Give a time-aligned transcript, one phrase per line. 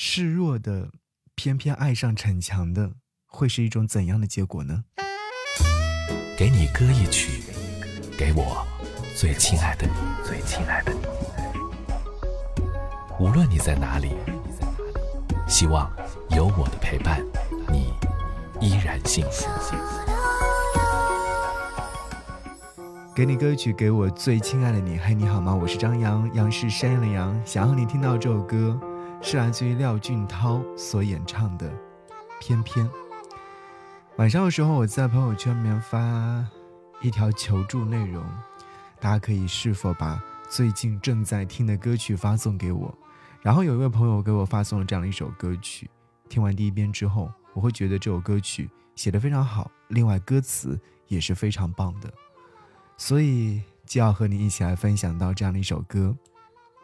[0.00, 0.90] 示弱的
[1.34, 2.92] 偏偏爱上逞强的，
[3.26, 4.84] 会是一种怎样的结果呢？
[6.36, 7.42] 给你歌一曲，
[8.16, 8.64] 给我
[9.16, 9.92] 最亲爱的你，
[10.24, 11.00] 最亲爱的你。
[13.18, 14.12] 无论你在哪里，
[15.48, 15.90] 希望
[16.30, 17.20] 有我的陪伴，
[17.68, 17.92] 你
[18.60, 19.48] 依然幸福。
[23.16, 24.96] 给你歌曲，给我最亲爱的你。
[24.96, 25.52] 嘿，你好吗？
[25.52, 27.42] 我是张扬，杨是山羊的羊。
[27.44, 28.80] 想要你听到这首歌，
[29.20, 31.68] 是来自于廖俊涛所演唱的
[32.40, 32.86] 《偏偏》。
[34.16, 36.46] 晚上的时候，我在朋友圈里面发
[37.02, 38.24] 一条求助内容，
[39.00, 42.96] 大家可以是否把最近正在听的歌曲发送给我？
[43.42, 45.90] 然后有一位朋友给我发送了这样的一首歌曲，
[46.28, 50.78] 听完第一遍之后，我会觉得这首歌曲写得非常好，另外歌词
[51.08, 52.08] 也是非常棒的。
[52.96, 56.16] 所以就要和你一起来分享到这样的一首歌。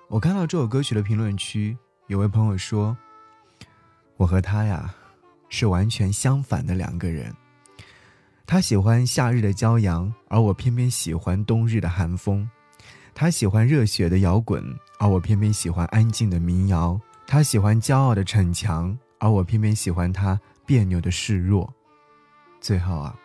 [0.09, 2.97] 我看到这首歌曲的评论区，有位朋友说
[4.19, 4.95] ：“我和他呀，
[5.49, 7.35] 是完全相反的两个人。
[8.47, 12.47] 他喜欢夏日的骄阳，而我偏偏喜欢冬日的寒风；
[13.15, 14.63] 他喜欢热血的摇滚，
[14.99, 21.73] 而我偏偏喜欢安静的民谣；他喜欢骄傲的逞强，而我偏偏喜欢他别扭的示弱。
[22.61, 23.19] 最后啊，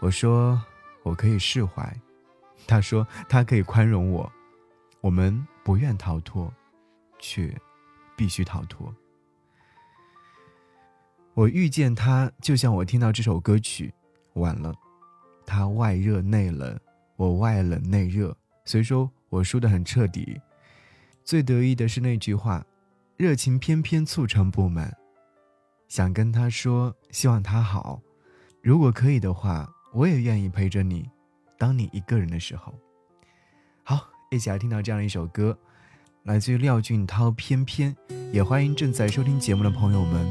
[0.00, 0.60] 我说。”
[1.02, 1.96] 我可以释怀，
[2.66, 4.30] 他说他可以宽容我，
[5.00, 6.52] 我们不愿逃脱，
[7.18, 7.58] 却
[8.20, 8.94] 必须逃脱。
[11.32, 13.90] 我遇见他，就像我听到这首歌曲，
[14.34, 14.74] 晚了，
[15.46, 16.78] 他外热内冷，
[17.16, 20.38] 我外冷内热，所以说我输得很彻底。
[21.24, 22.62] 最得意的是那句话，
[23.16, 24.94] 热情偏偏促成不满，
[25.88, 28.02] 想跟他说，希望他好，
[28.60, 29.66] 如果可以的话。
[29.92, 31.10] 我也愿意陪着你，
[31.58, 32.72] 当你一个人的时候。
[33.82, 35.58] 好，一起来听到这样一首歌，
[36.24, 37.96] 来自于廖俊涛《偏偏》。
[38.30, 40.26] 也欢迎正在收听节目的朋友们，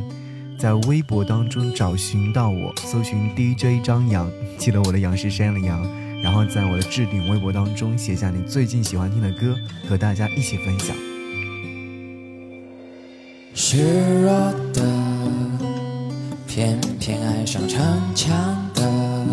[0.58, 5.82] 在微博当中找寻到我，搜寻 DJ 张扬，记得我的杨是山的杨，
[6.22, 9.56] 然后在我的置顶微博当中写下你最近喜欢听的歌，
[9.88, 10.96] 和大家一起分享。
[13.56, 14.32] 示弱
[14.72, 14.86] 的，
[16.48, 17.82] 偏偏爱上逞
[18.14, 18.30] 强
[18.76, 19.28] 的。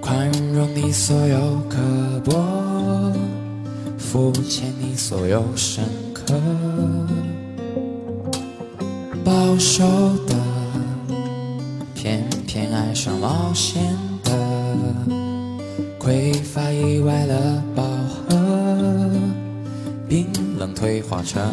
[0.00, 1.76] 宽容你所有刻
[2.24, 3.12] 薄，
[3.98, 6.34] 肤浅你所有深刻，
[9.24, 9.84] 保守
[10.26, 10.34] 的
[11.94, 13.82] 偏偏爱上冒险
[14.24, 14.32] 的，
[15.98, 19.10] 匮乏意外了饱和，
[20.08, 20.26] 冰
[20.58, 21.52] 冷退化成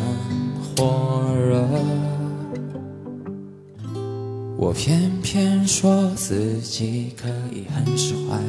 [0.77, 1.67] 火热。
[4.57, 8.39] 我偏偏说自己可以很释怀，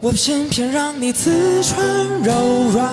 [0.00, 1.84] 我偏偏让你自穿
[2.22, 2.32] 柔
[2.70, 2.88] 软，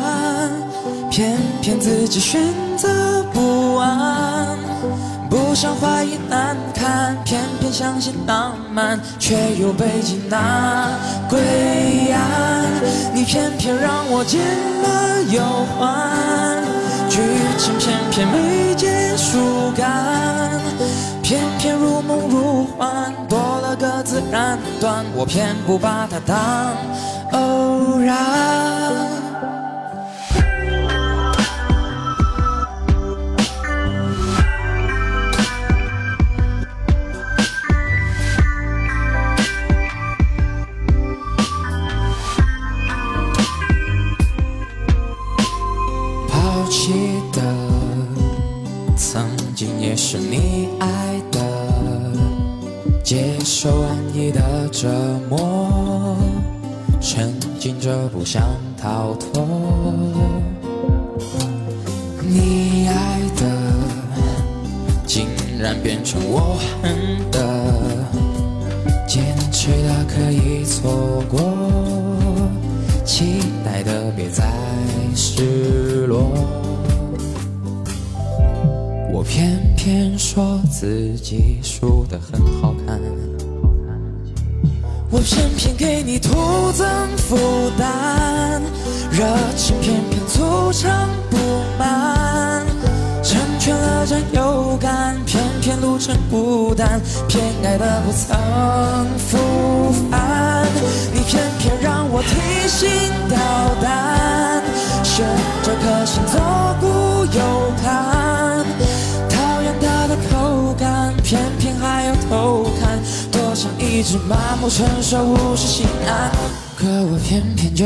[1.11, 2.41] 偏偏自己选
[2.75, 4.57] 择不安，
[5.29, 10.89] 不想怀疑难堪，偏偏相信浪漫，却又被挤拿
[11.29, 11.39] 归
[12.11, 12.65] 案。
[13.13, 14.41] 你偏偏让我见
[14.81, 15.43] 了又
[15.77, 16.63] 还，
[17.07, 17.19] 剧
[17.59, 20.59] 情偏偏没结束感。
[21.35, 26.77] 偏偏如梦如幻，多了个自然段，我偏不把它当
[27.33, 29.14] 偶然。
[49.15, 51.39] 曾经也是你爱的。
[53.01, 54.89] 接受安逸的折
[55.29, 56.17] 磨，
[56.99, 58.43] 沉浸着不想
[58.77, 59.47] 逃脱。
[62.21, 63.45] 你爱的，
[65.07, 65.27] 竟
[65.57, 67.39] 然变成我恨的，
[69.07, 71.39] 坚持的可以错过，
[79.85, 82.99] 偏说自己输得很好看，
[85.11, 87.37] 我偏偏给你徒增负
[87.77, 88.63] 担，
[89.11, 89.23] 热
[89.55, 90.89] 情偏偏促成
[91.29, 91.37] 不
[91.77, 92.65] 满，
[93.21, 98.35] 成全了占有感，偏偏路程孤单，偏爱的不曾
[99.19, 99.37] 复
[100.09, 100.65] 返，
[101.13, 102.89] 你偏偏让我提心
[103.29, 103.37] 吊
[103.83, 104.63] 胆，
[105.03, 105.23] 悬
[105.61, 106.41] 着颗心左
[106.81, 106.87] 顾
[107.37, 107.54] 右
[114.05, 116.29] 直麻木承受，无视心安，
[116.77, 117.85] 可我偏偏就。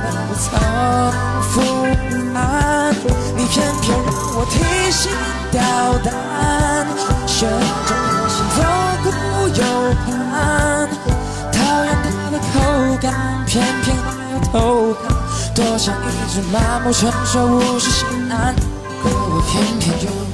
[0.00, 0.46] 曾
[1.42, 1.60] 负
[2.32, 2.94] 担，
[3.36, 4.54] 你偏偏让我提
[4.92, 5.10] 心
[5.50, 5.58] 吊
[6.04, 6.86] 胆，
[7.26, 7.48] 选
[7.86, 8.58] 中我心左
[9.02, 9.06] 顾
[9.58, 9.62] 右
[10.06, 10.06] 盼，
[11.52, 12.46] 讨厌它的口
[13.00, 13.06] 感，
[13.46, 13.50] 偏
[13.82, 15.04] 偏还要偷看，
[15.54, 18.54] 多像一只麻木承受无事心安，
[19.02, 20.27] 可我偏偏又。